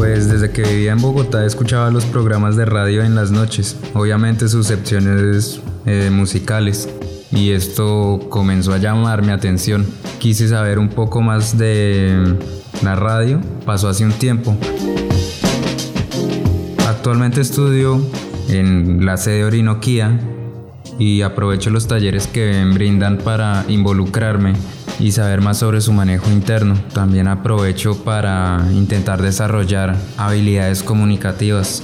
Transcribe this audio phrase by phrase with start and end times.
[0.00, 4.48] Pues desde que vivía en Bogotá escuchaba los programas de radio en las noches, obviamente
[4.48, 6.88] sus secciones eh, musicales,
[7.30, 9.86] y esto comenzó a llamar mi atención.
[10.18, 12.34] Quise saber un poco más de
[12.82, 14.56] la radio, pasó hace un tiempo.
[16.88, 18.00] Actualmente estudio
[18.48, 20.18] en la sede Orinoquía
[20.98, 24.54] y aprovecho los talleres que brindan para involucrarme
[25.00, 26.74] y saber más sobre su manejo interno.
[26.92, 31.82] También aprovecho para intentar desarrollar habilidades comunicativas.